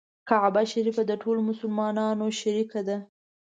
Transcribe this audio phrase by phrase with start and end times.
[0.29, 2.97] کعبه شریفه د ټولو مسلمانانو شریکه ده.